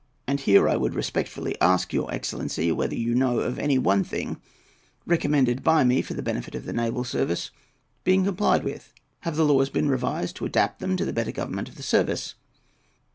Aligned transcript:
And 0.25 0.39
here 0.39 0.67
I 0.67 0.77
would 0.77 0.95
respectfully 0.95 1.55
ask 1.61 1.93
your 1.93 2.11
excellency 2.11 2.71
whether 2.71 2.95
you 2.95 3.13
know 3.13 3.39
of 3.41 3.59
any 3.59 3.77
one 3.77 4.03
thing 4.03 4.41
recommended 5.05 5.61
by 5.63 5.83
me 5.83 6.01
for 6.01 6.15
the 6.15 6.23
benefit 6.23 6.55
of 6.55 6.65
the 6.65 6.73
naval 6.73 7.03
service 7.03 7.51
being 8.03 8.23
complied 8.23 8.63
with? 8.63 8.93
Have 9.19 9.35
the 9.35 9.45
laws 9.45 9.69
been 9.69 9.89
revised 9.89 10.37
to 10.37 10.45
adapt 10.45 10.79
them 10.79 10.97
to 10.97 11.05
the 11.05 11.13
better 11.13 11.31
government 11.31 11.69
of 11.69 11.75
the 11.75 11.83
service? 11.83 12.33